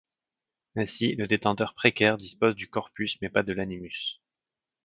Ainsi 0.75 1.13
le 1.13 1.27
détenteur 1.27 1.75
précaire 1.75 2.17
dispose 2.17 2.55
du 2.55 2.67
corpus 2.67 3.21
mais 3.21 3.29
pas 3.29 3.43
de 3.43 3.53
l'animus. 3.53 4.19